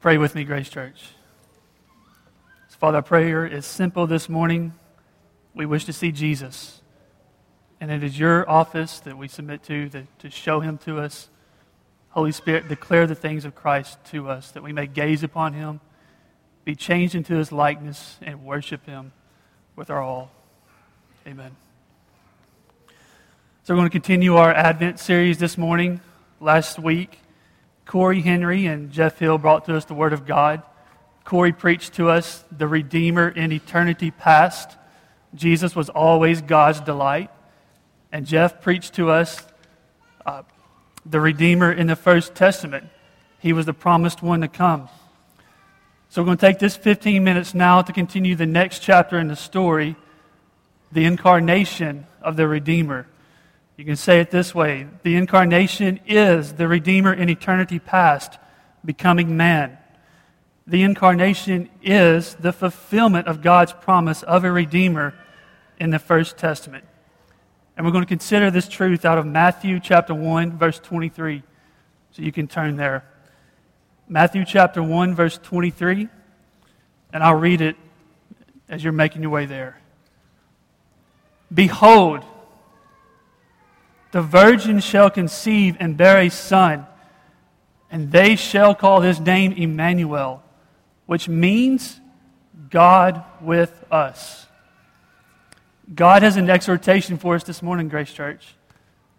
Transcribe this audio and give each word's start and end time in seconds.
Pray 0.00 0.16
with 0.16 0.36
me, 0.36 0.44
Grace 0.44 0.68
Church. 0.68 1.08
Father, 2.68 2.98
our 2.98 3.02
prayer 3.02 3.44
is 3.44 3.66
simple 3.66 4.06
this 4.06 4.28
morning. 4.28 4.72
We 5.54 5.66
wish 5.66 5.86
to 5.86 5.92
see 5.92 6.12
Jesus. 6.12 6.80
And 7.80 7.90
it 7.90 8.04
is 8.04 8.16
your 8.16 8.48
office 8.48 9.00
that 9.00 9.18
we 9.18 9.26
submit 9.26 9.64
to, 9.64 9.88
that, 9.88 10.18
to 10.20 10.30
show 10.30 10.60
him 10.60 10.78
to 10.78 11.00
us. 11.00 11.28
Holy 12.10 12.30
Spirit, 12.30 12.68
declare 12.68 13.08
the 13.08 13.16
things 13.16 13.44
of 13.44 13.56
Christ 13.56 13.98
to 14.12 14.28
us, 14.28 14.52
that 14.52 14.62
we 14.62 14.72
may 14.72 14.86
gaze 14.86 15.24
upon 15.24 15.54
him, 15.54 15.80
be 16.64 16.76
changed 16.76 17.16
into 17.16 17.34
his 17.34 17.50
likeness, 17.50 18.18
and 18.22 18.44
worship 18.44 18.86
him 18.86 19.10
with 19.74 19.90
our 19.90 20.00
all. 20.00 20.30
Amen. 21.26 21.56
So, 23.64 23.74
we're 23.74 23.78
going 23.78 23.90
to 23.90 23.92
continue 23.92 24.36
our 24.36 24.54
Advent 24.54 25.00
series 25.00 25.38
this 25.38 25.58
morning. 25.58 26.00
Last 26.40 26.78
week, 26.78 27.18
Corey 27.88 28.20
Henry 28.20 28.66
and 28.66 28.92
Jeff 28.92 29.18
Hill 29.18 29.38
brought 29.38 29.64
to 29.64 29.74
us 29.74 29.86
the 29.86 29.94
Word 29.94 30.12
of 30.12 30.26
God. 30.26 30.62
Corey 31.24 31.52
preached 31.52 31.94
to 31.94 32.10
us 32.10 32.44
the 32.52 32.68
Redeemer 32.68 33.30
in 33.30 33.50
eternity 33.50 34.10
past. 34.10 34.76
Jesus 35.34 35.74
was 35.74 35.88
always 35.88 36.42
God's 36.42 36.80
delight. 36.80 37.30
And 38.12 38.26
Jeff 38.26 38.60
preached 38.60 38.92
to 38.96 39.08
us 39.08 39.42
uh, 40.26 40.42
the 41.06 41.18
Redeemer 41.18 41.72
in 41.72 41.86
the 41.86 41.96
First 41.96 42.34
Testament. 42.34 42.90
He 43.38 43.54
was 43.54 43.64
the 43.64 43.72
promised 43.72 44.22
one 44.22 44.42
to 44.42 44.48
come. 44.48 44.90
So 46.10 46.20
we're 46.20 46.26
going 46.26 46.36
to 46.36 46.46
take 46.46 46.58
this 46.58 46.76
15 46.76 47.24
minutes 47.24 47.54
now 47.54 47.80
to 47.80 47.92
continue 47.94 48.34
the 48.34 48.44
next 48.44 48.80
chapter 48.80 49.18
in 49.18 49.28
the 49.28 49.36
story 49.36 49.96
the 50.92 51.06
incarnation 51.06 52.06
of 52.20 52.36
the 52.36 52.46
Redeemer. 52.46 53.06
You 53.78 53.84
can 53.84 53.96
say 53.96 54.18
it 54.18 54.32
this 54.32 54.54
way 54.54 54.88
The 55.04 55.14
incarnation 55.14 56.00
is 56.04 56.54
the 56.54 56.66
Redeemer 56.66 57.14
in 57.14 57.30
eternity 57.30 57.78
past 57.78 58.36
becoming 58.84 59.36
man. 59.36 59.78
The 60.66 60.82
incarnation 60.82 61.70
is 61.80 62.34
the 62.34 62.52
fulfillment 62.52 63.28
of 63.28 63.40
God's 63.40 63.72
promise 63.72 64.22
of 64.24 64.44
a 64.44 64.50
Redeemer 64.50 65.14
in 65.78 65.90
the 65.90 66.00
First 66.00 66.36
Testament. 66.36 66.84
And 67.76 67.86
we're 67.86 67.92
going 67.92 68.02
to 68.02 68.08
consider 68.08 68.50
this 68.50 68.68
truth 68.68 69.04
out 69.04 69.16
of 69.16 69.24
Matthew 69.24 69.78
chapter 69.78 70.12
1, 70.12 70.58
verse 70.58 70.80
23. 70.80 71.44
So 72.10 72.22
you 72.22 72.32
can 72.32 72.48
turn 72.48 72.76
there. 72.76 73.04
Matthew 74.08 74.44
chapter 74.44 74.82
1, 74.82 75.14
verse 75.14 75.38
23. 75.38 76.08
And 77.12 77.22
I'll 77.22 77.36
read 77.36 77.60
it 77.60 77.76
as 78.68 78.82
you're 78.82 78.92
making 78.92 79.22
your 79.22 79.30
way 79.30 79.46
there. 79.46 79.80
Behold, 81.54 82.24
the 84.10 84.22
virgin 84.22 84.80
shall 84.80 85.10
conceive 85.10 85.76
and 85.80 85.96
bear 85.96 86.18
a 86.18 86.28
son, 86.28 86.86
and 87.90 88.10
they 88.10 88.36
shall 88.36 88.74
call 88.74 89.00
his 89.00 89.20
name 89.20 89.52
Emmanuel, 89.52 90.42
which 91.06 91.28
means 91.28 92.00
God 92.70 93.24
with 93.40 93.84
us. 93.90 94.46
God 95.94 96.22
has 96.22 96.36
an 96.36 96.50
exhortation 96.50 97.16
for 97.16 97.34
us 97.34 97.44
this 97.44 97.62
morning, 97.62 97.88
Grace 97.88 98.12
Church. 98.12 98.54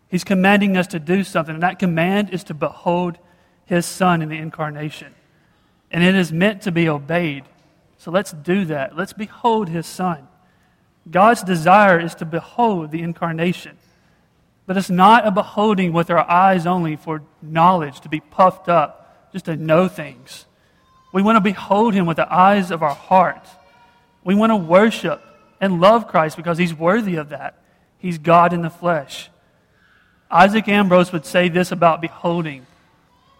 He's 0.07 0.23
commanding 0.23 0.77
us 0.77 0.87
to 0.87 0.99
do 0.99 1.23
something, 1.23 1.55
and 1.55 1.63
that 1.63 1.79
command 1.79 2.29
is 2.31 2.43
to 2.45 2.53
behold 2.53 3.17
his 3.65 3.85
Son 3.85 4.21
in 4.21 4.29
the 4.29 4.37
incarnation. 4.37 5.13
And 5.91 6.03
it 6.03 6.15
is 6.15 6.31
meant 6.31 6.63
to 6.63 6.71
be 6.71 6.87
obeyed. 6.89 7.43
So 7.97 8.11
let's 8.11 8.31
do 8.31 8.65
that. 8.65 8.95
Let's 8.95 9.13
behold 9.13 9.69
his 9.69 9.87
Son. 9.87 10.27
God's 11.09 11.43
desire 11.43 11.99
is 11.99 12.15
to 12.15 12.25
behold 12.25 12.91
the 12.91 13.01
incarnation. 13.01 13.78
But 14.69 14.77
it's 14.77 14.91
not 14.91 15.25
a 15.25 15.31
beholding 15.31 15.93
with 15.93 16.11
our 16.11 16.29
eyes 16.29 16.67
only 16.67 16.95
for 16.95 17.23
knowledge, 17.41 18.01
to 18.01 18.07
be 18.07 18.19
puffed 18.19 18.69
up, 18.69 19.31
just 19.33 19.45
to 19.45 19.55
know 19.55 19.87
things. 19.87 20.45
We 21.11 21.23
want 21.23 21.37
to 21.37 21.41
behold 21.41 21.95
him 21.95 22.05
with 22.05 22.17
the 22.17 22.31
eyes 22.31 22.69
of 22.69 22.83
our 22.83 22.93
heart. 22.93 23.47
We 24.23 24.35
want 24.35 24.51
to 24.51 24.55
worship 24.55 25.23
and 25.59 25.81
love 25.81 26.07
Christ 26.07 26.37
because 26.37 26.59
he's 26.59 26.71
worthy 26.71 27.15
of 27.15 27.29
that. 27.29 27.57
He's 27.97 28.19
God 28.19 28.53
in 28.53 28.61
the 28.61 28.69
flesh. 28.69 29.31
Isaac 30.29 30.67
Ambrose 30.67 31.11
would 31.11 31.25
say 31.25 31.49
this 31.49 31.71
about 31.71 31.99
beholding 31.99 32.67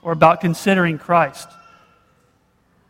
or 0.01 0.13
about 0.13 0.41
considering 0.41 0.97
Christ. 0.97 1.47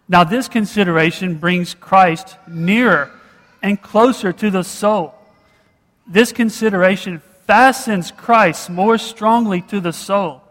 Now, 0.07 0.23
this 0.23 0.47
consideration 0.47 1.39
brings 1.39 1.73
Christ 1.73 2.37
nearer 2.47 3.11
and 3.61 3.81
closer 3.81 4.31
to 4.31 4.49
the 4.49 4.63
soul. 4.63 5.13
This 6.07 6.31
consideration 6.31 7.21
fastens 7.49 8.11
Christ 8.11 8.69
more 8.69 8.99
strongly 8.99 9.63
to 9.63 9.79
the 9.79 9.91
soul, 9.91 10.43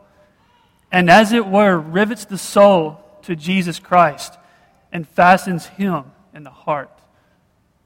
and 0.91 1.09
as 1.09 1.33
it 1.33 1.47
were, 1.47 1.79
rivets 1.79 2.25
the 2.25 2.37
soul 2.37 3.01
to 3.23 3.37
Jesus 3.37 3.79
Christ 3.79 4.37
and 4.91 5.07
fastens 5.07 5.67
him 5.67 6.07
in 6.35 6.43
the 6.43 6.51
heart. 6.51 6.91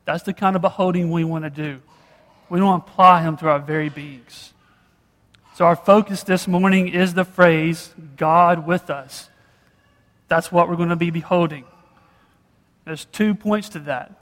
That's 0.06 0.22
the 0.22 0.32
kind 0.32 0.56
of 0.56 0.62
beholding 0.62 1.10
we 1.10 1.24
want 1.24 1.44
to 1.44 1.50
do. 1.50 1.82
We 2.48 2.62
want 2.62 2.86
to 2.86 2.90
apply 2.90 3.20
Him 3.20 3.36
to 3.38 3.50
our 3.50 3.58
very 3.58 3.90
beings. 3.90 4.54
So, 5.56 5.66
our 5.66 5.76
focus 5.76 6.22
this 6.22 6.48
morning 6.48 6.88
is 6.88 7.12
the 7.12 7.26
phrase, 7.26 7.92
God 8.16 8.66
with 8.66 8.88
us. 8.88 9.28
That's 10.28 10.50
what 10.50 10.70
we're 10.70 10.76
going 10.76 10.88
to 10.88 10.96
be 10.96 11.10
beholding. 11.10 11.64
There's 12.86 13.04
two 13.04 13.34
points 13.34 13.68
to 13.70 13.80
that 13.80 14.18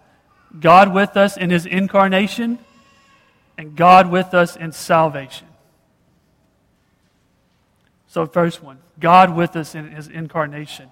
God 0.58 0.92
with 0.92 1.16
us 1.16 1.36
in 1.36 1.50
His 1.50 1.64
incarnation, 1.64 2.58
and 3.60 3.76
God 3.76 4.10
with 4.10 4.32
us 4.32 4.56
in 4.56 4.72
salvation. 4.72 5.46
So, 8.06 8.24
first 8.24 8.62
one 8.62 8.78
God 8.98 9.36
with 9.36 9.54
us 9.54 9.74
in 9.74 9.90
His 9.90 10.08
incarnation. 10.08 10.88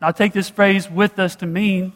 Now, 0.00 0.10
take 0.10 0.32
this 0.32 0.48
phrase 0.48 0.90
with 0.90 1.18
us 1.18 1.36
to 1.36 1.46
mean 1.46 1.92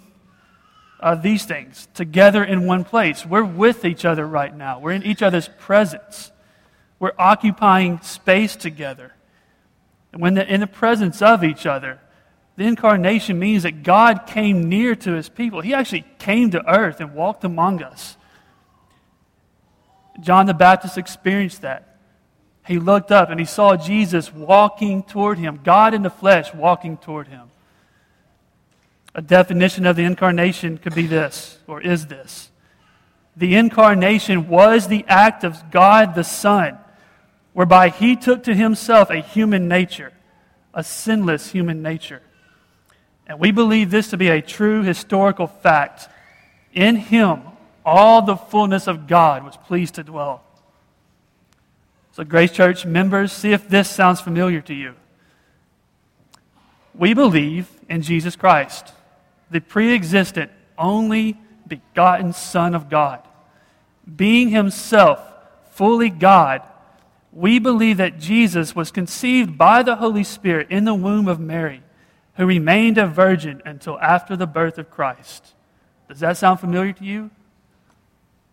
uh, 1.00 1.14
these 1.14 1.46
things 1.46 1.88
together 1.94 2.44
in 2.44 2.66
one 2.66 2.84
place. 2.84 3.24
We're 3.24 3.42
with 3.42 3.86
each 3.86 4.04
other 4.04 4.26
right 4.26 4.54
now, 4.54 4.80
we're 4.80 4.92
in 4.92 5.02
each 5.02 5.22
other's 5.22 5.48
presence, 5.60 6.30
we're 6.98 7.14
occupying 7.18 8.02
space 8.02 8.54
together. 8.54 9.14
And 10.12 10.20
when 10.20 10.36
in 10.36 10.60
the 10.60 10.66
presence 10.66 11.22
of 11.22 11.42
each 11.42 11.64
other, 11.64 12.00
the 12.56 12.64
incarnation 12.64 13.38
means 13.38 13.62
that 13.62 13.82
God 13.82 14.26
came 14.26 14.68
near 14.68 14.94
to 14.94 15.12
his 15.12 15.30
people. 15.30 15.62
He 15.62 15.72
actually 15.72 16.04
came 16.18 16.50
to 16.50 16.70
earth 16.70 17.00
and 17.00 17.14
walked 17.14 17.44
among 17.44 17.82
us. 17.82 18.18
John 20.21 20.47
the 20.47 20.54
Baptist 20.54 20.99
experienced 20.99 21.62
that. 21.62 21.99
He 22.66 22.78
looked 22.78 23.12
up 23.12 23.31
and 23.31 23.38
he 23.38 23.47
saw 23.47 23.77
Jesus 23.77 24.32
walking 24.32 25.03
toward 25.03 25.38
him, 25.38 25.60
God 25.62 25.94
in 25.94 26.03
the 26.03 26.10
flesh 26.10 26.53
walking 26.53 26.97
toward 26.97 27.28
him. 27.28 27.50
A 29.15 29.22
definition 29.22 29.87
of 29.87 29.97
the 29.97 30.04
incarnation 30.04 30.77
could 30.77 30.94
be 30.94 31.06
this, 31.06 31.59
or 31.66 31.81
is 31.81 32.06
this. 32.06 32.50
The 33.37 33.54
incarnation 33.54 34.49
was 34.49 34.88
the 34.88 35.04
act 35.09 35.44
of 35.44 35.71
God 35.71 36.15
the 36.15 36.25
Son, 36.25 36.78
whereby 37.53 37.88
he 37.88 38.16
took 38.16 38.43
to 38.44 38.54
himself 38.54 39.10
a 39.10 39.21
human 39.21 39.69
nature, 39.69 40.12
a 40.75 40.83
sinless 40.83 41.53
human 41.53 41.83
nature. 41.83 42.22
And 43.27 43.38
we 43.38 43.53
believe 43.53 43.91
this 43.91 44.10
to 44.10 44.16
be 44.16 44.28
a 44.28 44.43
true 44.43 44.83
historical 44.83 45.47
fact. 45.47 46.09
In 46.72 46.97
him, 46.97 47.43
all 47.86 48.20
the 48.20 48.36
fullness 48.36 48.88
of 48.88 49.06
God 49.06 49.44
was 49.44 49.56
pleased 49.56 49.94
to 49.94 50.02
dwell. 50.02 50.42
So, 52.12 52.24
Grace 52.24 52.50
Church 52.50 52.84
members, 52.84 53.32
see 53.32 53.52
if 53.52 53.69
this 53.69 53.88
sounds 53.88 54.20
familiar 54.20 54.60
to 54.62 54.74
you. 54.74 54.94
We 56.94 57.14
believe 57.14 57.69
in 57.88 58.02
Jesus 58.02 58.34
Christ 58.34 58.92
the 59.50 59.60
pre 59.60 59.94
existent, 59.94 60.50
only 60.76 61.38
begotten 61.66 62.32
Son 62.32 62.74
of 62.74 62.91
God. 62.91 63.22
Being 64.16 64.48
himself 64.48 65.20
fully 65.72 66.10
God, 66.10 66.62
we 67.32 67.58
believe 67.58 67.98
that 67.98 68.18
Jesus 68.18 68.74
was 68.74 68.91
conceived 68.91 69.56
by 69.56 69.82
the 69.82 69.97
Holy 69.97 70.24
Spirit 70.24 70.68
in 70.70 70.84
the 70.84 70.94
womb 70.94 71.28
of 71.28 71.38
Mary, 71.38 71.83
who 72.34 72.47
remained 72.47 72.98
a 72.98 73.06
virgin 73.06 73.62
until 73.65 74.00
after 74.00 74.36
the 74.36 74.47
birth 74.47 74.78
of 74.78 74.91
Christ. 74.91 75.54
Does 76.09 76.21
that 76.21 76.36
sound 76.36 76.60
familiar 76.60 76.92
to 76.94 77.04
you? 77.04 77.30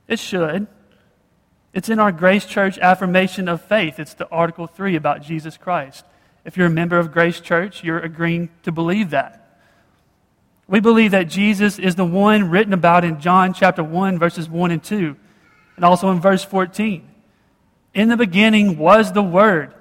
It 0.07 0.19
should. 0.19 0.67
It's 1.73 1.89
in 1.89 1.99
our 1.99 2.11
Grace 2.11 2.45
Church 2.45 2.77
affirmation 2.77 3.47
of 3.47 3.61
faith. 3.61 3.99
It's 3.99 4.13
the 4.13 4.29
Article 4.29 4.67
3 4.67 4.95
about 4.95 5.23
Jesus 5.23 5.57
Christ. 5.57 6.05
If 6.45 6.55
you're 6.57 6.67
a 6.67 6.71
member 6.71 6.99
of 6.99 7.11
Grace 7.11 7.39
Church, 7.39 7.83
you're 7.83 7.99
agreeing 7.99 8.49
to 8.63 8.71
believe 8.71 9.09
that. 9.09 9.39
We 10.67 10.79
believe 10.79 11.11
that 11.11 11.29
Jesus 11.29 11.79
is 11.79 11.95
the 11.95 12.05
one 12.05 12.49
written 12.49 12.73
about 12.73 13.03
in 13.03 13.19
John 13.19 13.53
chapter 13.53 13.83
1, 13.83 14.19
verses 14.19 14.47
1 14.47 14.71
and 14.71 14.83
2, 14.83 15.15
and 15.75 15.85
also 15.85 16.11
in 16.11 16.19
verse 16.19 16.43
14. 16.43 17.07
In 17.93 18.09
the 18.09 18.17
beginning 18.17 18.77
was 18.77 19.11
the 19.11 19.23
Word, 19.23 19.73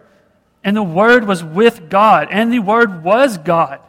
and 0.65 0.77
the 0.77 0.83
Word 0.83 1.27
was 1.27 1.45
with 1.45 1.89
God, 1.91 2.29
and 2.31 2.53
the 2.53 2.59
Word 2.61 3.05
was 3.05 3.39
God. 3.39 3.81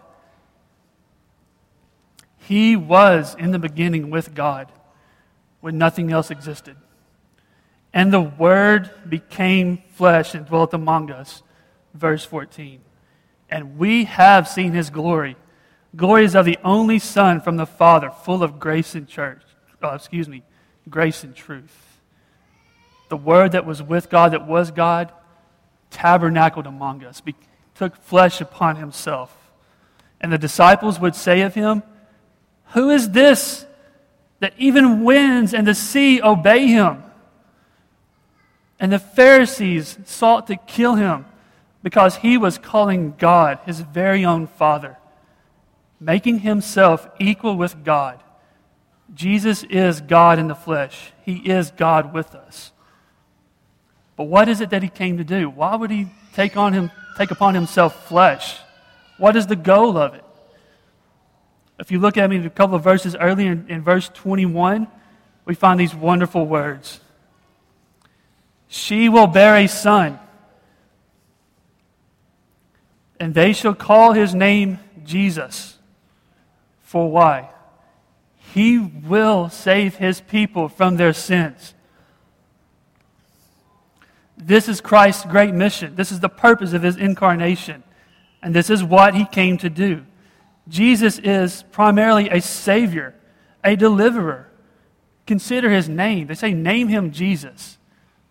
He 2.38 2.76
was 2.76 3.36
in 3.36 3.52
the 3.52 3.60
beginning 3.60 4.10
with 4.10 4.34
God 4.34 4.70
when 5.64 5.78
nothing 5.78 6.12
else 6.12 6.30
existed. 6.30 6.76
And 7.94 8.12
the 8.12 8.20
Word 8.20 8.92
became 9.08 9.82
flesh 9.94 10.36
and 10.36 10.46
dwelt 10.46 10.74
among 10.74 11.10
us. 11.10 11.42
Verse 11.94 12.26
14. 12.26 12.82
And 13.50 13.78
we 13.78 14.04
have 14.04 14.50
seen 14.50 14.74
his 14.74 14.90
glory 14.90 15.38
Glory 15.96 16.26
is 16.26 16.36
of 16.36 16.46
the 16.46 16.58
only 16.64 16.98
Son 16.98 17.40
from 17.40 17.58
the 17.58 17.66
Father, 17.66 18.10
full 18.10 18.42
of 18.42 18.60
grace 18.60 18.96
and 18.96 19.08
church. 19.08 19.44
Oh, 19.82 19.94
excuse 19.94 20.28
me, 20.28 20.42
grace 20.90 21.24
and 21.24 21.36
truth. 21.36 22.00
The 23.10 23.18
Word 23.18 23.52
that 23.52 23.66
was 23.66 23.84
with 23.84 24.10
God, 24.10 24.34
that 24.34 24.48
was 24.48 24.72
God, 24.72 25.12
tabernacled 25.92 26.66
among 26.66 27.04
us, 27.04 27.22
be, 27.22 27.36
took 27.76 27.96
flesh 27.96 28.42
upon 28.42 28.78
himself. 28.78 29.38
And 30.20 30.34
the 30.34 30.38
disciples 30.38 31.00
would 31.00 31.16
say 31.16 31.42
of 31.42 31.54
him, 31.54 31.84
Who 32.74 32.90
is 32.90 33.12
this 33.12 33.68
that 34.44 34.54
even 34.58 35.06
winds 35.06 35.54
and 35.54 35.66
the 35.66 35.74
sea 35.74 36.22
obey 36.22 36.68
him? 36.68 37.02
And 38.78 38.92
the 38.92 39.00
Pharisees 39.00 39.98
sought 40.04 40.48
to 40.48 40.58
kill 40.58 40.96
him 40.96 41.24
because 41.82 42.18
he 42.18 42.38
was 42.38 42.58
calling 42.58 43.16
God 43.18 43.60
his 43.66 43.80
very 43.80 44.26
own 44.26 44.48
Father, 44.48 44.98
making 45.98 46.40
himself 46.40 47.08
equal 47.22 47.56
with 47.56 47.86
God. 47.86 48.22
Jesus 49.14 49.64
is 49.64 50.02
God 50.02 50.40
in 50.40 50.50
the 50.50 50.56
flesh, 50.56 51.14
he 51.24 51.38
is 51.38 51.72
God 51.72 52.14
with 52.14 52.36
us. 52.36 52.74
But 54.18 54.26
what 54.26 54.50
is 54.50 54.60
it 54.60 54.72
that 54.72 54.84
he 54.84 54.90
came 54.90 55.20
to 55.20 55.24
do? 55.24 55.50
Why 55.50 55.78
would 55.78 55.90
he 55.90 56.08
take, 56.34 56.58
on 56.58 56.74
him, 56.74 56.92
take 57.18 57.32
upon 57.32 57.56
himself 57.56 58.10
flesh? 58.10 58.58
What 59.18 59.38
is 59.38 59.48
the 59.48 59.56
goal 59.56 59.98
of 59.98 60.16
it? 60.16 60.23
If 61.84 61.92
you 61.92 62.00
look 62.00 62.16
at 62.16 62.30
me 62.30 62.38
a 62.38 62.50
couple 62.50 62.78
of 62.78 62.84
verses 62.86 63.14
earlier 63.14 63.52
in, 63.52 63.66
in 63.68 63.82
verse 63.82 64.08
21, 64.14 64.88
we 65.44 65.54
find 65.54 65.78
these 65.78 65.94
wonderful 65.94 66.46
words. 66.46 67.02
She 68.70 69.10
will 69.10 69.28
bear 69.28 69.58
a 69.58 69.68
son, 69.68 70.18
and 73.20 73.34
they 73.34 73.52
shall 73.52 73.76
call 73.76 74.14
his 74.14 74.34
name 74.34 74.80
Jesus. 75.04 75.78
For 76.84 77.12
why? 77.12 77.50
He 78.54 78.80
will 78.80 79.50
save 79.50 79.98
his 79.98 80.22
people 80.22 80.70
from 80.70 80.96
their 80.96 81.12
sins. 81.12 81.74
This 84.38 84.70
is 84.70 84.80
Christ's 84.80 85.26
great 85.26 85.54
mission. 85.54 85.98
This 85.98 86.14
is 86.14 86.22
the 86.22 86.30
purpose 86.30 86.72
of 86.72 86.82
his 86.82 86.96
incarnation. 86.96 87.84
And 88.42 88.56
this 88.56 88.70
is 88.70 88.82
what 88.82 89.16
he 89.16 89.26
came 89.26 89.58
to 89.58 89.70
do. 89.70 90.06
Jesus 90.68 91.20
is 91.20 91.64
primarily 91.72 92.30
a 92.30 92.42
Savior, 92.42 93.16
a 93.64 93.76
deliverer. 93.76 94.50
Consider 95.26 95.70
his 95.70 95.90
name. 95.90 96.28
They 96.28 96.36
say, 96.36 96.54
name 96.54 96.88
him 96.88 97.12
Jesus. 97.12 97.78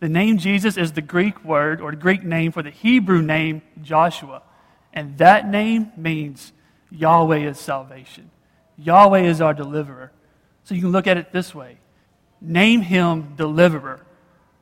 The 0.00 0.08
name 0.08 0.38
Jesus 0.38 0.76
is 0.76 0.92
the 0.92 1.02
Greek 1.02 1.44
word 1.44 1.80
or 1.80 1.90
the 1.90 1.96
Greek 1.96 2.24
name 2.24 2.52
for 2.52 2.62
the 2.62 2.70
Hebrew 2.70 3.22
name 3.22 3.62
Joshua. 3.82 4.42
And 4.92 5.16
that 5.18 5.48
name 5.48 5.92
means 5.96 6.52
Yahweh 6.90 7.48
is 7.48 7.58
salvation. 7.58 8.30
Yahweh 8.76 9.22
is 9.22 9.40
our 9.40 9.54
deliverer. 9.54 10.12
So 10.64 10.74
you 10.74 10.80
can 10.80 10.92
look 10.92 11.06
at 11.06 11.16
it 11.16 11.32
this 11.32 11.54
way 11.54 11.78
name 12.40 12.80
him 12.80 13.34
deliverer, 13.36 14.04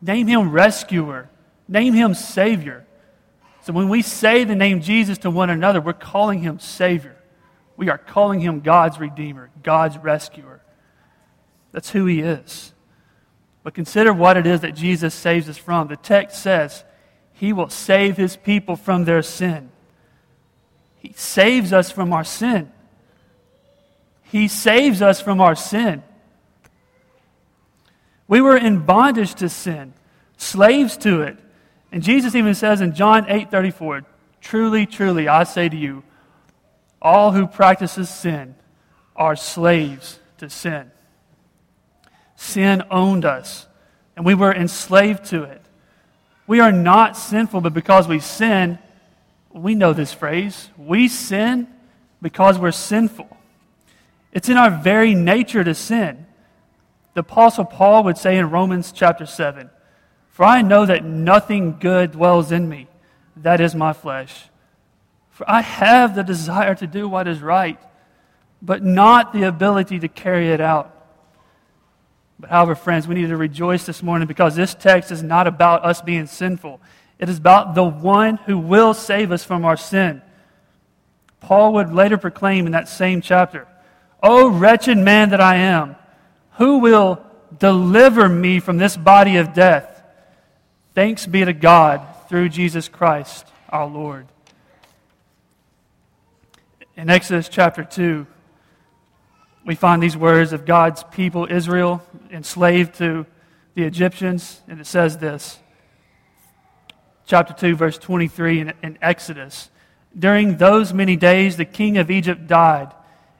name 0.02 0.26
him 0.26 0.50
rescuer, 0.50 1.30
name 1.66 1.94
him 1.94 2.12
Savior. 2.12 2.86
So 3.62 3.72
when 3.72 3.88
we 3.88 4.02
say 4.02 4.44
the 4.44 4.54
name 4.54 4.80
Jesus 4.80 5.18
to 5.18 5.30
one 5.30 5.50
another, 5.50 5.80
we're 5.80 5.92
calling 5.92 6.40
him 6.40 6.58
Savior. 6.58 7.16
We 7.80 7.88
are 7.88 7.96
calling 7.96 8.40
him 8.40 8.60
God's 8.60 9.00
Redeemer, 9.00 9.48
God's 9.62 9.96
Rescuer. 9.96 10.60
That's 11.72 11.88
who 11.88 12.04
he 12.04 12.20
is. 12.20 12.74
But 13.62 13.72
consider 13.72 14.12
what 14.12 14.36
it 14.36 14.46
is 14.46 14.60
that 14.60 14.74
Jesus 14.74 15.14
saves 15.14 15.48
us 15.48 15.56
from. 15.56 15.88
The 15.88 15.96
text 15.96 16.42
says 16.42 16.84
he 17.32 17.54
will 17.54 17.70
save 17.70 18.18
his 18.18 18.36
people 18.36 18.76
from 18.76 19.06
their 19.06 19.22
sin. 19.22 19.70
He 20.98 21.14
saves 21.16 21.72
us 21.72 21.90
from 21.90 22.12
our 22.12 22.22
sin. 22.22 22.70
He 24.24 24.46
saves 24.46 25.00
us 25.00 25.22
from 25.22 25.40
our 25.40 25.56
sin. 25.56 26.02
We 28.28 28.42
were 28.42 28.58
in 28.58 28.84
bondage 28.84 29.36
to 29.36 29.48
sin, 29.48 29.94
slaves 30.36 30.98
to 30.98 31.22
it. 31.22 31.38
And 31.90 32.02
Jesus 32.02 32.34
even 32.34 32.54
says 32.54 32.82
in 32.82 32.94
John 32.94 33.24
8 33.26 33.50
34, 33.50 34.02
Truly, 34.42 34.84
truly, 34.84 35.28
I 35.28 35.44
say 35.44 35.70
to 35.70 35.76
you, 35.76 36.02
all 37.02 37.32
who 37.32 37.46
practices 37.46 38.08
sin 38.08 38.54
are 39.16 39.36
slaves 39.36 40.18
to 40.38 40.50
sin. 40.50 40.90
Sin 42.36 42.82
owned 42.90 43.24
us, 43.24 43.66
and 44.16 44.24
we 44.24 44.34
were 44.34 44.54
enslaved 44.54 45.24
to 45.26 45.42
it. 45.42 45.62
We 46.46 46.60
are 46.60 46.72
not 46.72 47.16
sinful, 47.16 47.60
but 47.60 47.74
because 47.74 48.08
we 48.08 48.18
sin, 48.18 48.78
we 49.52 49.74
know 49.74 49.92
this 49.92 50.12
phrase. 50.12 50.70
We 50.76 51.08
sin 51.08 51.68
because 52.22 52.58
we're 52.58 52.72
sinful. 52.72 53.36
It's 54.32 54.48
in 54.48 54.56
our 54.56 54.70
very 54.70 55.14
nature 55.14 55.64
to 55.64 55.74
sin. 55.74 56.26
The 57.14 57.20
Apostle 57.20 57.64
Paul 57.64 58.04
would 58.04 58.18
say 58.18 58.36
in 58.36 58.50
Romans 58.50 58.92
chapter 58.92 59.26
7 59.26 59.70
For 60.28 60.44
I 60.44 60.62
know 60.62 60.86
that 60.86 61.04
nothing 61.04 61.78
good 61.78 62.12
dwells 62.12 62.52
in 62.52 62.68
me, 62.68 62.88
that 63.36 63.60
is 63.60 63.74
my 63.74 63.92
flesh. 63.92 64.48
For 65.40 65.50
I 65.50 65.62
have 65.62 66.14
the 66.14 66.22
desire 66.22 66.74
to 66.74 66.86
do 66.86 67.08
what 67.08 67.26
is 67.26 67.40
right, 67.40 67.80
but 68.60 68.84
not 68.84 69.32
the 69.32 69.44
ability 69.44 69.98
to 70.00 70.06
carry 70.06 70.50
it 70.50 70.60
out. 70.60 70.94
But, 72.38 72.50
however, 72.50 72.74
friends, 72.74 73.08
we 73.08 73.14
need 73.14 73.28
to 73.28 73.38
rejoice 73.38 73.86
this 73.86 74.02
morning 74.02 74.28
because 74.28 74.54
this 74.54 74.74
text 74.74 75.10
is 75.10 75.22
not 75.22 75.46
about 75.46 75.82
us 75.82 76.02
being 76.02 76.26
sinful. 76.26 76.78
It 77.18 77.30
is 77.30 77.38
about 77.38 77.74
the 77.74 77.84
one 77.84 78.36
who 78.36 78.58
will 78.58 78.92
save 78.92 79.32
us 79.32 79.42
from 79.42 79.64
our 79.64 79.78
sin. 79.78 80.20
Paul 81.40 81.72
would 81.72 81.90
later 81.90 82.18
proclaim 82.18 82.66
in 82.66 82.72
that 82.72 82.90
same 82.90 83.22
chapter, 83.22 83.66
O 84.22 84.50
wretched 84.50 84.98
man 84.98 85.30
that 85.30 85.40
I 85.40 85.54
am, 85.56 85.96
who 86.58 86.80
will 86.80 87.24
deliver 87.58 88.28
me 88.28 88.60
from 88.60 88.76
this 88.76 88.94
body 88.94 89.38
of 89.38 89.54
death? 89.54 90.02
Thanks 90.94 91.24
be 91.24 91.42
to 91.46 91.54
God 91.54 92.06
through 92.28 92.50
Jesus 92.50 92.90
Christ 92.90 93.46
our 93.70 93.86
Lord. 93.86 94.26
In 96.96 97.08
Exodus 97.08 97.48
chapter 97.48 97.84
2, 97.84 98.26
we 99.64 99.74
find 99.74 100.02
these 100.02 100.16
words 100.16 100.52
of 100.52 100.64
God's 100.64 101.04
people, 101.04 101.46
Israel, 101.48 102.02
enslaved 102.30 102.96
to 102.96 103.26
the 103.74 103.84
Egyptians, 103.84 104.60
and 104.68 104.80
it 104.80 104.86
says 104.86 105.18
this. 105.18 105.58
Chapter 107.26 107.54
2, 107.54 107.76
verse 107.76 107.96
23 107.96 108.60
in, 108.60 108.72
in 108.82 108.98
Exodus. 109.00 109.70
During 110.18 110.56
those 110.56 110.92
many 110.92 111.14
days, 111.14 111.56
the 111.56 111.64
king 111.64 111.96
of 111.98 112.10
Egypt 112.10 112.48
died, 112.48 112.92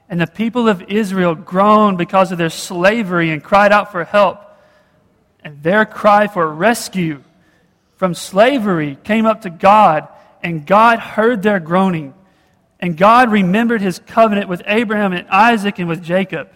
and 0.09 0.19
the 0.19 0.27
people 0.27 0.69
of 0.69 0.83
Israel 0.83 1.35
groaned 1.35 1.97
because 1.97 2.31
of 2.31 2.37
their 2.37 2.49
slavery 2.49 3.31
and 3.31 3.43
cried 3.43 3.73
out 3.73 3.91
for 3.91 4.05
help. 4.05 4.39
And 5.43 5.61
their 5.61 5.85
cry 5.85 6.27
for 6.27 6.47
rescue 6.47 7.23
from 7.97 8.13
slavery 8.13 8.97
came 9.03 9.25
up 9.25 9.41
to 9.41 9.49
God, 9.49 10.07
and 10.41 10.65
God 10.65 10.99
heard 10.99 11.43
their 11.43 11.59
groaning. 11.59 12.13
And 12.81 12.97
God 12.97 13.31
remembered 13.31 13.81
his 13.81 13.99
covenant 13.99 14.49
with 14.49 14.63
Abraham 14.65 15.13
and 15.13 15.27
Isaac 15.29 15.77
and 15.77 15.87
with 15.87 16.03
Jacob. 16.03 16.49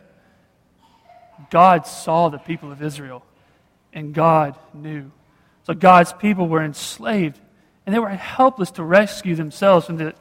God 1.52 1.86
saw 1.86 2.30
the 2.30 2.40
people 2.40 2.72
of 2.72 2.82
Israel, 2.82 3.24
and 3.94 4.14
God 4.14 4.56
knew. 4.74 5.12
So 5.64 5.74
God's 5.74 6.14
people 6.14 6.48
were 6.48 6.64
enslaved, 6.64 7.40
and 7.86 7.94
they 7.94 8.00
were 8.00 8.10
helpless 8.10 8.72
to 8.72 8.84
rescue 8.84 9.36
themselves 9.36 9.86
from 9.86 9.98
the, 9.98 10.16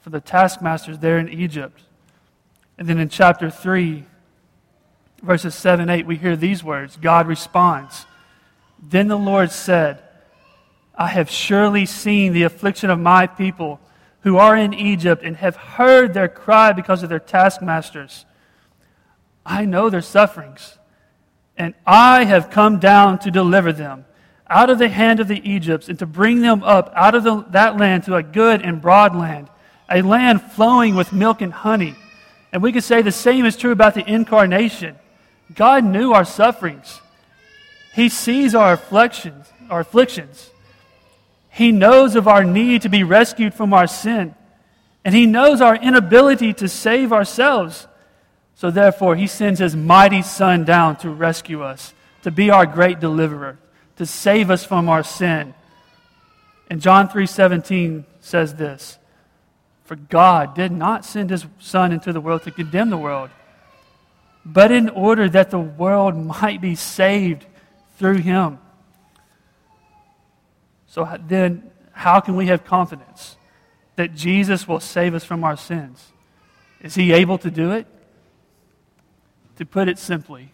from 0.00 0.12
the 0.12 0.20
taskmasters 0.20 0.98
there 0.98 1.18
in 1.18 1.28
Egypt. 1.28 1.82
And 2.78 2.88
then 2.88 2.98
in 2.98 3.10
chapter 3.10 3.50
3, 3.50 4.04
verses 5.22 5.54
7 5.54 5.90
8, 5.90 6.06
we 6.06 6.16
hear 6.16 6.36
these 6.36 6.64
words 6.64 6.96
God 6.96 7.26
responds 7.26 8.06
Then 8.82 9.08
the 9.08 9.18
Lord 9.18 9.50
said, 9.50 10.02
I 10.94 11.08
have 11.08 11.28
surely 11.28 11.86
seen 11.86 12.32
the 12.32 12.44
affliction 12.44 12.88
of 12.88 12.98
my 12.98 13.26
people 13.26 13.80
who 14.24 14.38
are 14.38 14.56
in 14.56 14.74
Egypt 14.74 15.22
and 15.22 15.36
have 15.36 15.54
heard 15.54 16.14
their 16.14 16.28
cry 16.28 16.72
because 16.72 17.02
of 17.02 17.10
their 17.10 17.18
taskmasters. 17.18 18.24
I 19.46 19.66
know 19.66 19.90
their 19.90 20.00
sufferings, 20.00 20.78
and 21.56 21.74
I 21.86 22.24
have 22.24 22.50
come 22.50 22.80
down 22.80 23.18
to 23.20 23.30
deliver 23.30 23.72
them 23.72 24.06
out 24.48 24.70
of 24.70 24.78
the 24.78 24.88
hand 24.88 25.20
of 25.20 25.28
the 25.28 25.48
Egypts 25.48 25.88
and 25.88 25.98
to 25.98 26.06
bring 26.06 26.40
them 26.40 26.62
up 26.62 26.92
out 26.94 27.14
of 27.14 27.22
the, 27.22 27.44
that 27.50 27.76
land 27.76 28.04
to 28.04 28.16
a 28.16 28.22
good 28.22 28.62
and 28.62 28.80
broad 28.80 29.14
land, 29.14 29.48
a 29.90 30.00
land 30.00 30.40
flowing 30.40 30.94
with 30.94 31.12
milk 31.12 31.42
and 31.42 31.52
honey. 31.52 31.94
And 32.50 32.62
we 32.62 32.72
could 32.72 32.84
say 32.84 33.02
the 33.02 33.12
same 33.12 33.44
is 33.44 33.56
true 33.56 33.72
about 33.72 33.94
the 33.94 34.10
incarnation. 34.10 34.96
God 35.54 35.84
knew 35.84 36.12
our 36.12 36.24
sufferings. 36.24 37.00
He 37.94 38.08
sees 38.08 38.54
our 38.54 38.72
afflictions, 38.72 39.52
our 39.68 39.80
afflictions. 39.80 40.50
He 41.54 41.70
knows 41.70 42.16
of 42.16 42.26
our 42.26 42.42
need 42.42 42.82
to 42.82 42.88
be 42.88 43.04
rescued 43.04 43.54
from 43.54 43.72
our 43.72 43.86
sin. 43.86 44.34
And 45.04 45.14
He 45.14 45.24
knows 45.24 45.60
our 45.60 45.76
inability 45.76 46.52
to 46.54 46.68
save 46.68 47.12
ourselves. 47.12 47.86
So 48.56 48.72
therefore, 48.72 49.14
He 49.14 49.28
sends 49.28 49.60
His 49.60 49.76
mighty 49.76 50.20
Son 50.20 50.64
down 50.64 50.96
to 50.96 51.10
rescue 51.10 51.62
us, 51.62 51.94
to 52.22 52.32
be 52.32 52.50
our 52.50 52.66
great 52.66 52.98
deliverer, 52.98 53.56
to 53.96 54.04
save 54.04 54.50
us 54.50 54.64
from 54.64 54.88
our 54.88 55.04
sin. 55.04 55.54
And 56.68 56.80
John 56.80 57.08
3:17 57.08 58.04
says 58.20 58.54
this: 58.54 58.98
For 59.84 59.94
God 59.94 60.56
did 60.56 60.72
not 60.72 61.04
send 61.04 61.30
his 61.30 61.46
Son 61.60 61.92
into 61.92 62.12
the 62.12 62.20
world 62.20 62.42
to 62.44 62.50
condemn 62.50 62.90
the 62.90 62.96
world, 62.96 63.30
but 64.44 64.72
in 64.72 64.88
order 64.88 65.28
that 65.28 65.50
the 65.50 65.60
world 65.60 66.16
might 66.16 66.60
be 66.60 66.74
saved 66.74 67.46
through 67.96 68.18
him. 68.18 68.58
So 70.94 71.08
then, 71.26 71.72
how 71.90 72.20
can 72.20 72.36
we 72.36 72.46
have 72.46 72.64
confidence 72.64 73.36
that 73.96 74.14
Jesus 74.14 74.68
will 74.68 74.78
save 74.78 75.12
us 75.16 75.24
from 75.24 75.42
our 75.42 75.56
sins? 75.56 76.12
Is 76.80 76.94
he 76.94 77.12
able 77.12 77.36
to 77.38 77.50
do 77.50 77.72
it? 77.72 77.88
To 79.56 79.66
put 79.66 79.88
it 79.88 79.98
simply, 79.98 80.52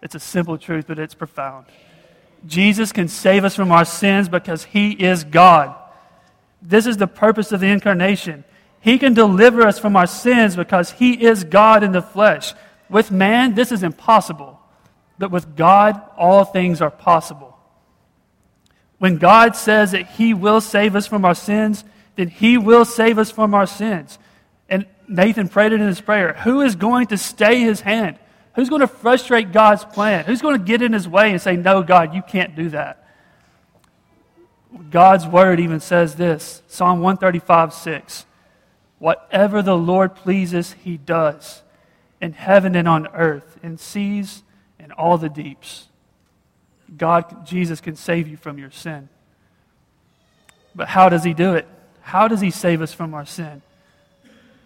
it's 0.00 0.14
a 0.14 0.18
simple 0.18 0.56
truth, 0.56 0.86
but 0.88 0.98
it's 0.98 1.12
profound. 1.12 1.66
Jesus 2.46 2.90
can 2.90 3.06
save 3.06 3.44
us 3.44 3.54
from 3.54 3.70
our 3.70 3.84
sins 3.84 4.30
because 4.30 4.64
he 4.64 4.92
is 4.92 5.24
God. 5.24 5.74
This 6.62 6.86
is 6.86 6.96
the 6.96 7.06
purpose 7.06 7.52
of 7.52 7.60
the 7.60 7.68
incarnation. 7.68 8.44
He 8.80 8.98
can 8.98 9.12
deliver 9.12 9.60
us 9.60 9.78
from 9.78 9.94
our 9.94 10.06
sins 10.06 10.56
because 10.56 10.92
he 10.92 11.22
is 11.22 11.44
God 11.44 11.82
in 11.82 11.92
the 11.92 12.00
flesh. 12.00 12.54
With 12.88 13.10
man, 13.10 13.54
this 13.54 13.72
is 13.72 13.82
impossible. 13.82 14.58
But 15.18 15.30
with 15.30 15.54
God, 15.54 16.00
all 16.16 16.46
things 16.46 16.80
are 16.80 16.90
possible. 16.90 17.55
When 18.98 19.18
God 19.18 19.56
says 19.56 19.92
that 19.92 20.06
he 20.06 20.32
will 20.32 20.60
save 20.60 20.96
us 20.96 21.06
from 21.06 21.24
our 21.24 21.34
sins, 21.34 21.84
then 22.16 22.28
he 22.28 22.56
will 22.56 22.84
save 22.84 23.18
us 23.18 23.30
from 23.30 23.54
our 23.54 23.66
sins. 23.66 24.18
And 24.68 24.86
Nathan 25.06 25.48
prayed 25.48 25.72
it 25.72 25.80
in 25.80 25.86
his 25.86 26.00
prayer. 26.00 26.32
Who 26.44 26.62
is 26.62 26.76
going 26.76 27.08
to 27.08 27.18
stay 27.18 27.60
his 27.60 27.80
hand? 27.80 28.18
Who's 28.54 28.70
going 28.70 28.80
to 28.80 28.86
frustrate 28.86 29.52
God's 29.52 29.84
plan? 29.84 30.24
Who's 30.24 30.40
going 30.40 30.58
to 30.58 30.64
get 30.64 30.80
in 30.80 30.92
his 30.92 31.06
way 31.06 31.30
and 31.30 31.40
say, 31.40 31.56
No, 31.56 31.82
God, 31.82 32.14
you 32.14 32.22
can't 32.22 32.56
do 32.56 32.70
that? 32.70 33.06
God's 34.90 35.26
word 35.26 35.60
even 35.60 35.80
says 35.80 36.16
this 36.16 36.62
Psalm 36.66 37.00
135 37.00 37.74
6. 37.74 38.26
Whatever 38.98 39.60
the 39.60 39.76
Lord 39.76 40.14
pleases, 40.14 40.72
he 40.82 40.96
does, 40.96 41.62
in 42.20 42.32
heaven 42.32 42.74
and 42.74 42.88
on 42.88 43.06
earth, 43.08 43.58
in 43.62 43.76
seas 43.76 44.42
and 44.78 44.90
all 44.92 45.18
the 45.18 45.28
deeps. 45.28 45.88
God, 46.94 47.46
Jesus 47.46 47.80
can 47.80 47.96
save 47.96 48.28
you 48.28 48.36
from 48.36 48.58
your 48.58 48.70
sin. 48.70 49.08
But 50.74 50.88
how 50.88 51.08
does 51.08 51.24
he 51.24 51.34
do 51.34 51.54
it? 51.54 51.66
How 52.00 52.28
does 52.28 52.40
he 52.40 52.50
save 52.50 52.82
us 52.82 52.92
from 52.92 53.14
our 53.14 53.26
sin? 53.26 53.62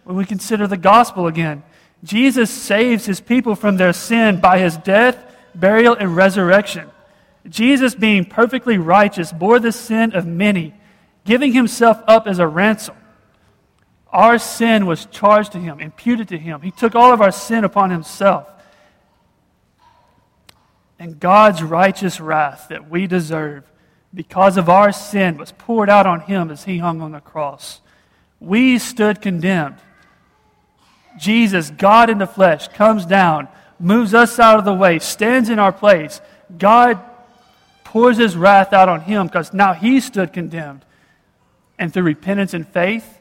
When 0.04 0.16
we 0.16 0.24
consider 0.24 0.66
the 0.66 0.76
gospel 0.76 1.26
again, 1.26 1.62
Jesus 2.02 2.50
saves 2.50 3.06
his 3.06 3.20
people 3.20 3.54
from 3.54 3.76
their 3.76 3.92
sin 3.92 4.40
by 4.40 4.58
his 4.58 4.76
death, 4.76 5.18
burial, 5.54 5.94
and 5.94 6.16
resurrection. 6.16 6.90
Jesus, 7.48 7.94
being 7.94 8.24
perfectly 8.24 8.78
righteous, 8.78 9.32
bore 9.32 9.58
the 9.58 9.72
sin 9.72 10.12
of 10.14 10.26
many, 10.26 10.74
giving 11.24 11.52
himself 11.52 12.02
up 12.06 12.26
as 12.26 12.38
a 12.38 12.46
ransom. 12.46 12.96
Our 14.12 14.38
sin 14.38 14.86
was 14.86 15.06
charged 15.06 15.52
to 15.52 15.58
him, 15.58 15.80
imputed 15.80 16.28
to 16.28 16.38
him. 16.38 16.62
He 16.62 16.70
took 16.70 16.94
all 16.94 17.12
of 17.12 17.20
our 17.20 17.30
sin 17.30 17.64
upon 17.64 17.90
himself. 17.90 18.48
And 21.00 21.18
God's 21.18 21.62
righteous 21.62 22.20
wrath 22.20 22.66
that 22.68 22.90
we 22.90 23.06
deserve 23.06 23.64
because 24.12 24.58
of 24.58 24.68
our 24.68 24.92
sin 24.92 25.38
was 25.38 25.52
poured 25.52 25.88
out 25.88 26.06
on 26.06 26.20
him 26.20 26.50
as 26.50 26.64
he 26.64 26.76
hung 26.76 27.00
on 27.00 27.12
the 27.12 27.20
cross. 27.20 27.80
We 28.38 28.78
stood 28.78 29.22
condemned. 29.22 29.76
Jesus, 31.18 31.70
God 31.70 32.10
in 32.10 32.18
the 32.18 32.26
flesh, 32.26 32.68
comes 32.68 33.06
down, 33.06 33.48
moves 33.78 34.12
us 34.12 34.38
out 34.38 34.58
of 34.58 34.66
the 34.66 34.74
way, 34.74 34.98
stands 34.98 35.48
in 35.48 35.58
our 35.58 35.72
place. 35.72 36.20
God 36.58 37.00
pours 37.82 38.18
his 38.18 38.36
wrath 38.36 38.74
out 38.74 38.90
on 38.90 39.00
him 39.00 39.26
because 39.26 39.54
now 39.54 39.72
he 39.72 40.00
stood 40.00 40.34
condemned. 40.34 40.84
And 41.78 41.92
through 41.94 42.02
repentance 42.02 42.52
and 42.52 42.68
faith, 42.68 43.18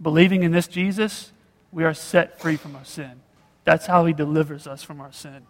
believing 0.00 0.44
in 0.44 0.50
this 0.50 0.66
Jesus, 0.66 1.30
we 1.72 1.84
are 1.84 1.94
set 1.94 2.40
free 2.40 2.56
from 2.56 2.74
our 2.74 2.86
sin. 2.86 3.20
That's 3.64 3.84
how 3.84 4.06
he 4.06 4.14
delivers 4.14 4.66
us 4.66 4.82
from 4.82 4.98
our 4.98 5.12
sin. 5.12 5.46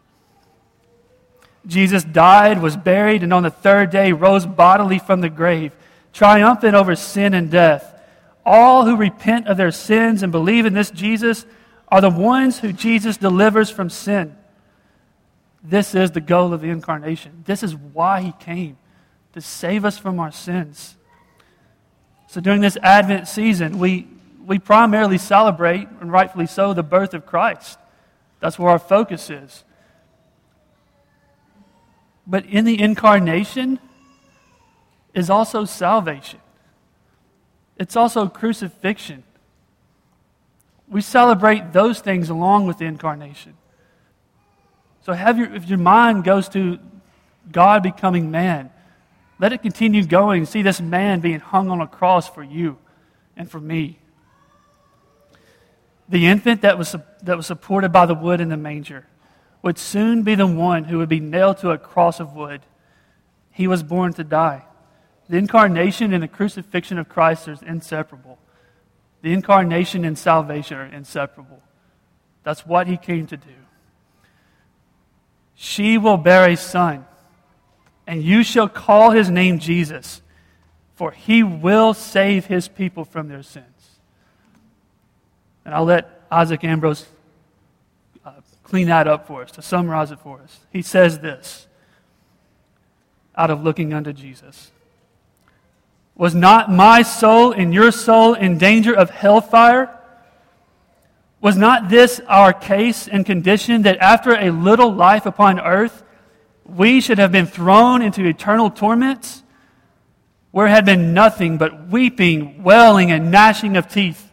Jesus 1.66 2.02
died, 2.02 2.60
was 2.60 2.76
buried, 2.76 3.22
and 3.22 3.32
on 3.32 3.44
the 3.44 3.50
third 3.50 3.90
day 3.90 4.12
rose 4.12 4.46
bodily 4.46 4.98
from 4.98 5.20
the 5.20 5.30
grave, 5.30 5.72
triumphant 6.12 6.74
over 6.74 6.96
sin 6.96 7.34
and 7.34 7.50
death. 7.50 7.88
All 8.44 8.84
who 8.84 8.96
repent 8.96 9.46
of 9.46 9.56
their 9.56 9.70
sins 9.70 10.22
and 10.22 10.32
believe 10.32 10.66
in 10.66 10.74
this 10.74 10.90
Jesus 10.90 11.46
are 11.88 12.00
the 12.00 12.10
ones 12.10 12.58
who 12.58 12.72
Jesus 12.72 13.16
delivers 13.16 13.70
from 13.70 13.90
sin. 13.90 14.36
This 15.62 15.94
is 15.94 16.10
the 16.10 16.20
goal 16.20 16.52
of 16.52 16.60
the 16.60 16.70
incarnation. 16.70 17.44
This 17.46 17.62
is 17.62 17.76
why 17.76 18.22
he 18.22 18.32
came, 18.40 18.76
to 19.34 19.40
save 19.40 19.84
us 19.84 19.96
from 19.96 20.18
our 20.18 20.32
sins. 20.32 20.96
So 22.26 22.40
during 22.40 22.60
this 22.60 22.76
Advent 22.82 23.28
season, 23.28 23.78
we, 23.78 24.08
we 24.44 24.58
primarily 24.58 25.18
celebrate, 25.18 25.86
and 26.00 26.10
rightfully 26.10 26.46
so, 26.46 26.74
the 26.74 26.82
birth 26.82 27.14
of 27.14 27.26
Christ. 27.26 27.78
That's 28.40 28.58
where 28.58 28.70
our 28.70 28.78
focus 28.80 29.30
is. 29.30 29.62
But 32.26 32.46
in 32.46 32.64
the 32.64 32.80
incarnation 32.80 33.78
is 35.14 35.28
also 35.28 35.64
salvation, 35.64 36.40
it's 37.76 37.96
also 37.96 38.28
crucifixion. 38.28 39.24
We 40.88 41.00
celebrate 41.00 41.72
those 41.72 42.00
things 42.00 42.28
along 42.28 42.66
with 42.66 42.78
the 42.78 42.84
incarnation. 42.84 43.54
So 45.00 45.14
have 45.14 45.38
your, 45.38 45.52
if 45.54 45.66
your 45.68 45.78
mind 45.78 46.22
goes 46.22 46.48
to 46.50 46.78
God 47.50 47.82
becoming 47.82 48.30
man, 48.30 48.70
let 49.38 49.52
it 49.52 49.62
continue 49.62 50.04
going. 50.04 50.44
See 50.44 50.62
this 50.62 50.80
man 50.80 51.20
being 51.20 51.40
hung 51.40 51.70
on 51.70 51.80
a 51.80 51.86
cross 51.86 52.28
for 52.28 52.42
you 52.42 52.78
and 53.36 53.50
for 53.50 53.58
me. 53.58 53.98
The 56.08 56.26
infant 56.26 56.60
that 56.62 56.76
was, 56.76 56.94
that 57.22 57.36
was 57.36 57.46
supported 57.46 57.90
by 57.90 58.06
the 58.06 58.14
wood 58.14 58.40
in 58.40 58.50
the 58.50 58.56
manger 58.56 59.06
would 59.62 59.78
soon 59.78 60.22
be 60.22 60.34
the 60.34 60.46
one 60.46 60.84
who 60.84 60.98
would 60.98 61.08
be 61.08 61.20
nailed 61.20 61.58
to 61.58 61.70
a 61.70 61.78
cross 61.78 62.20
of 62.20 62.34
wood. 62.34 62.62
He 63.52 63.66
was 63.66 63.82
born 63.82 64.12
to 64.14 64.24
die. 64.24 64.64
The 65.28 65.38
incarnation 65.38 66.12
and 66.12 66.22
the 66.22 66.28
crucifixion 66.28 66.98
of 66.98 67.08
Christ 67.08 67.48
are 67.48 67.56
inseparable. 67.64 68.38
The 69.22 69.32
incarnation 69.32 70.04
and 70.04 70.18
salvation 70.18 70.76
are 70.76 70.86
inseparable. 70.86 71.62
That's 72.42 72.66
what 72.66 72.88
he 72.88 72.96
came 72.96 73.26
to 73.28 73.36
do. 73.36 73.54
She 75.54 75.96
will 75.96 76.16
bear 76.16 76.48
a 76.48 76.56
son, 76.56 77.06
and 78.04 78.20
you 78.22 78.42
shall 78.42 78.68
call 78.68 79.12
his 79.12 79.30
name 79.30 79.60
Jesus, 79.60 80.22
for 80.94 81.12
he 81.12 81.44
will 81.44 81.94
save 81.94 82.46
his 82.46 82.66
people 82.66 83.04
from 83.04 83.28
their 83.28 83.44
sins. 83.44 83.66
And 85.64 85.72
I'll 85.72 85.84
let 85.84 86.22
Isaac 86.32 86.64
Ambrose 86.64 87.06
clean 88.72 88.86
that 88.86 89.06
up 89.06 89.26
for 89.26 89.42
us, 89.42 89.50
to 89.50 89.60
summarize 89.60 90.10
it 90.12 90.18
for 90.20 90.40
us. 90.40 90.60
He 90.70 90.80
says 90.80 91.18
this 91.18 91.66
out 93.36 93.50
of 93.50 93.62
looking 93.62 93.92
unto 93.92 94.14
Jesus. 94.14 94.70
Was 96.14 96.34
not 96.34 96.72
my 96.72 97.02
soul 97.02 97.52
and 97.52 97.74
your 97.74 97.92
soul 97.92 98.32
in 98.32 98.56
danger 98.56 98.96
of 98.96 99.10
hellfire? 99.10 99.94
Was 101.42 101.54
not 101.54 101.90
this 101.90 102.18
our 102.26 102.54
case 102.54 103.08
and 103.08 103.26
condition 103.26 103.82
that 103.82 103.98
after 103.98 104.32
a 104.32 104.48
little 104.48 104.90
life 104.90 105.26
upon 105.26 105.60
earth, 105.60 106.02
we 106.64 107.02
should 107.02 107.18
have 107.18 107.30
been 107.30 107.44
thrown 107.44 108.00
into 108.00 108.24
eternal 108.24 108.70
torments, 108.70 109.42
where 110.50 110.68
had 110.68 110.86
been 110.86 111.12
nothing 111.12 111.58
but 111.58 111.88
weeping, 111.88 112.62
wailing, 112.62 113.10
and 113.10 113.30
gnashing 113.30 113.76
of 113.76 113.86
teeth? 113.86 114.30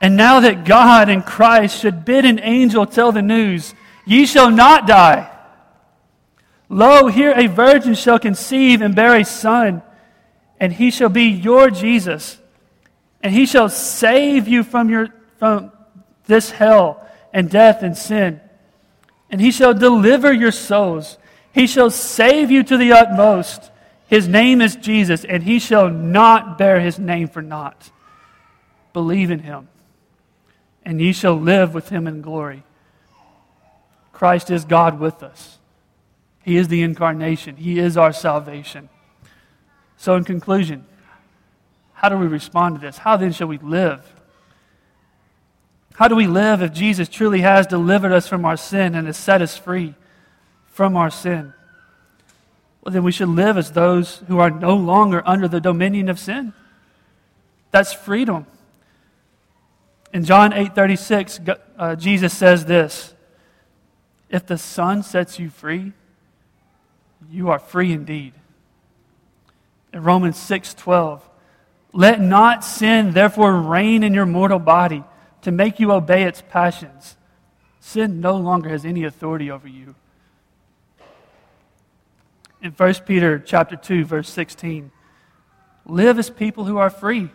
And 0.00 0.16
now 0.16 0.40
that 0.40 0.64
God 0.64 1.08
and 1.08 1.24
Christ 1.24 1.80
should 1.80 2.04
bid 2.04 2.24
an 2.24 2.38
angel 2.40 2.86
tell 2.86 3.12
the 3.12 3.22
news, 3.22 3.74
ye 4.04 4.26
shall 4.26 4.50
not 4.50 4.86
die. 4.86 5.32
Lo, 6.68 7.06
here 7.06 7.32
a 7.34 7.46
virgin 7.46 7.94
shall 7.94 8.18
conceive 8.18 8.82
and 8.82 8.94
bear 8.94 9.16
a 9.16 9.24
son, 9.24 9.82
and 10.60 10.72
he 10.72 10.90
shall 10.90 11.08
be 11.08 11.24
your 11.24 11.70
Jesus, 11.70 12.38
and 13.22 13.32
he 13.32 13.46
shall 13.46 13.68
save 13.68 14.48
you 14.48 14.62
from, 14.62 14.90
your, 14.90 15.08
from 15.38 15.72
this 16.26 16.50
hell 16.50 17.06
and 17.32 17.48
death 17.48 17.82
and 17.82 17.96
sin. 17.96 18.40
And 19.30 19.40
he 19.40 19.50
shall 19.50 19.74
deliver 19.74 20.32
your 20.32 20.52
souls. 20.52 21.18
He 21.52 21.66
shall 21.66 21.90
save 21.90 22.50
you 22.50 22.62
to 22.64 22.76
the 22.76 22.92
utmost. 22.92 23.70
His 24.08 24.28
name 24.28 24.60
is 24.60 24.76
Jesus, 24.76 25.24
and 25.24 25.42
he 25.42 25.58
shall 25.58 25.88
not 25.88 26.58
bear 26.58 26.80
his 26.80 26.98
name 26.98 27.28
for 27.28 27.42
naught. 27.42 27.90
Believe 28.92 29.30
in 29.30 29.40
him 29.40 29.68
and 30.86 31.00
ye 31.00 31.12
shall 31.12 31.34
live 31.34 31.74
with 31.74 31.88
him 31.88 32.06
in 32.06 32.22
glory. 32.22 32.62
Christ 34.12 34.50
is 34.50 34.64
God 34.64 35.00
with 35.00 35.20
us. 35.20 35.58
He 36.44 36.56
is 36.56 36.68
the 36.68 36.82
incarnation. 36.82 37.56
He 37.56 37.80
is 37.80 37.96
our 37.96 38.12
salvation. 38.12 38.88
So, 39.96 40.14
in 40.14 40.22
conclusion, 40.22 40.86
how 41.92 42.08
do 42.08 42.16
we 42.16 42.28
respond 42.28 42.76
to 42.76 42.80
this? 42.80 42.98
How 42.98 43.16
then 43.16 43.32
shall 43.32 43.48
we 43.48 43.58
live? 43.58 44.14
How 45.94 46.06
do 46.06 46.14
we 46.14 46.28
live 46.28 46.62
if 46.62 46.72
Jesus 46.72 47.08
truly 47.08 47.40
has 47.40 47.66
delivered 47.66 48.12
us 48.12 48.28
from 48.28 48.44
our 48.44 48.56
sin 48.56 48.94
and 48.94 49.08
has 49.08 49.16
set 49.16 49.42
us 49.42 49.56
free 49.56 49.94
from 50.66 50.96
our 50.96 51.10
sin? 51.10 51.52
Well, 52.82 52.92
then 52.92 53.02
we 53.02 53.12
should 53.12 53.30
live 53.30 53.58
as 53.58 53.72
those 53.72 54.18
who 54.28 54.38
are 54.38 54.50
no 54.50 54.76
longer 54.76 55.20
under 55.26 55.48
the 55.48 55.60
dominion 55.60 56.08
of 56.08 56.20
sin. 56.20 56.52
That's 57.72 57.92
freedom. 57.92 58.46
In 60.12 60.24
John 60.24 60.52
8:36, 60.52 61.40
uh, 61.78 61.96
Jesus 61.96 62.32
says 62.32 62.64
this: 62.64 63.14
"If 64.30 64.46
the 64.46 64.58
Son 64.58 65.02
sets 65.02 65.38
you 65.38 65.50
free, 65.50 65.92
you 67.30 67.50
are 67.50 67.58
free 67.58 67.92
indeed." 67.92 68.34
In 69.92 70.02
Romans 70.02 70.36
6:12, 70.36 71.28
"Let 71.92 72.20
not 72.20 72.64
sin 72.64 73.12
therefore 73.12 73.60
reign 73.60 74.02
in 74.02 74.14
your 74.14 74.26
mortal 74.26 74.58
body 74.58 75.04
to 75.42 75.50
make 75.50 75.80
you 75.80 75.92
obey 75.92 76.24
its 76.24 76.42
passions. 76.42 77.16
Sin 77.80 78.20
no 78.20 78.36
longer 78.36 78.68
has 78.68 78.84
any 78.84 79.04
authority 79.04 79.50
over 79.50 79.68
you." 79.68 79.94
In 82.62 82.72
1 82.72 83.06
Peter 83.06 83.38
chapter 83.38 83.76
2 83.76 84.04
verse 84.04 84.28
16, 84.28 84.90
"Live 85.84 86.18
as 86.18 86.30
people 86.30 86.64
who 86.64 86.78
are 86.78 86.90
free." 86.90 87.30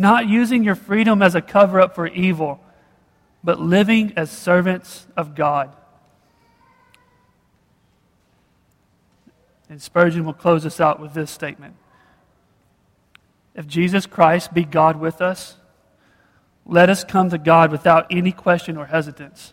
Not 0.00 0.26
using 0.26 0.64
your 0.64 0.74
freedom 0.74 1.20
as 1.20 1.34
a 1.34 1.42
cover 1.42 1.78
up 1.78 1.94
for 1.94 2.06
evil, 2.06 2.58
but 3.44 3.60
living 3.60 4.14
as 4.16 4.30
servants 4.30 5.06
of 5.14 5.34
God. 5.34 5.76
And 9.68 9.80
Spurgeon 9.80 10.24
will 10.24 10.32
close 10.32 10.64
us 10.64 10.80
out 10.80 11.00
with 11.00 11.12
this 11.12 11.30
statement 11.30 11.76
If 13.54 13.66
Jesus 13.66 14.06
Christ 14.06 14.54
be 14.54 14.64
God 14.64 14.98
with 14.98 15.20
us, 15.20 15.56
let 16.64 16.88
us 16.88 17.04
come 17.04 17.28
to 17.28 17.38
God 17.38 17.70
without 17.70 18.06
any 18.10 18.32
question 18.32 18.78
or 18.78 18.86
hesitance. 18.86 19.52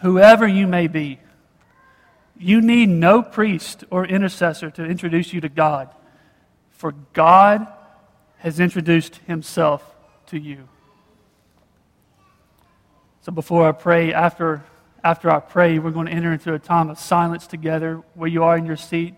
Whoever 0.00 0.46
you 0.46 0.66
may 0.66 0.86
be, 0.86 1.18
you 2.36 2.60
need 2.60 2.90
no 2.90 3.22
priest 3.22 3.84
or 3.90 4.04
intercessor 4.04 4.70
to 4.72 4.84
introduce 4.84 5.32
you 5.32 5.40
to 5.40 5.48
God, 5.48 5.88
for 6.70 6.92
God 7.14 7.72
has 8.38 8.60
introduced 8.60 9.16
himself 9.26 9.84
to 10.26 10.38
you. 10.38 10.68
So 13.22 13.32
before 13.32 13.68
I 13.68 13.72
pray, 13.72 14.12
after, 14.12 14.64
after 15.04 15.30
I 15.30 15.40
pray, 15.40 15.78
we're 15.78 15.90
going 15.90 16.06
to 16.06 16.12
enter 16.12 16.32
into 16.32 16.54
a 16.54 16.58
time 16.58 16.88
of 16.88 16.98
silence 16.98 17.46
together 17.46 18.02
where 18.14 18.28
you 18.28 18.44
are 18.44 18.56
in 18.56 18.64
your 18.64 18.76
seat 18.76 19.14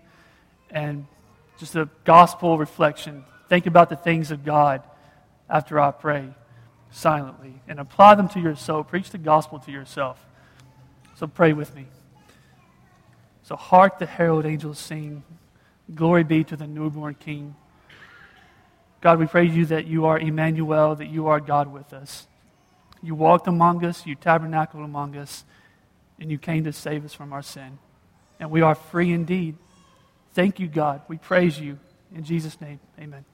and 0.69 1.05
just 1.57 1.75
a 1.75 1.87
gospel 2.03 2.57
reflection. 2.57 3.23
Think 3.47 3.67
about 3.67 3.89
the 3.89 3.95
things 3.95 4.31
of 4.31 4.43
God 4.43 4.83
after 5.49 5.79
I 5.79 5.91
pray 5.91 6.33
silently 6.89 7.53
and 7.67 7.79
apply 7.79 8.15
them 8.15 8.27
to 8.29 8.39
your 8.39 8.55
soul. 8.55 8.83
Preach 8.83 9.11
the 9.11 9.17
gospel 9.17 9.59
to 9.59 9.71
yourself. 9.71 10.19
So 11.15 11.27
pray 11.27 11.53
with 11.53 11.75
me. 11.75 11.85
So 13.43 13.55
hark 13.55 13.99
the 13.99 14.05
herald 14.05 14.45
angels 14.45 14.79
sing, 14.79 15.23
Glory 15.93 16.23
be 16.23 16.43
to 16.45 16.55
the 16.55 16.67
newborn 16.67 17.15
King. 17.15 17.55
God, 19.01 19.19
we 19.19 19.25
praise 19.25 19.55
you 19.55 19.65
that 19.67 19.87
you 19.87 20.05
are 20.05 20.17
Emmanuel, 20.17 20.95
that 20.95 21.07
you 21.07 21.27
are 21.27 21.39
God 21.39 21.71
with 21.71 21.91
us. 21.91 22.27
You 23.01 23.15
walked 23.15 23.47
among 23.47 23.83
us, 23.83 24.05
you 24.05 24.13
tabernacled 24.15 24.83
among 24.83 25.17
us, 25.17 25.43
and 26.19 26.29
you 26.29 26.37
came 26.37 26.63
to 26.65 26.73
save 26.73 27.03
us 27.03 27.13
from 27.13 27.33
our 27.33 27.41
sin. 27.41 27.79
And 28.39 28.51
we 28.51 28.61
are 28.61 28.75
free 28.75 29.11
indeed. 29.11 29.57
Thank 30.33 30.59
you, 30.59 30.67
God. 30.67 31.01
We 31.07 31.17
praise 31.17 31.59
you. 31.59 31.79
In 32.15 32.23
Jesus' 32.23 32.61
name, 32.61 32.79
amen. 32.99 33.25